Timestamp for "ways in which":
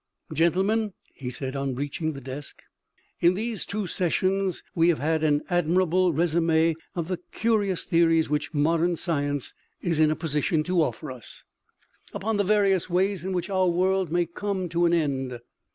12.89-13.51